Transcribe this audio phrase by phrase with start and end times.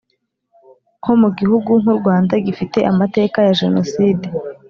[1.01, 4.27] nko mu gihugu nk’u Rwanda gifite amateka ya Jenoside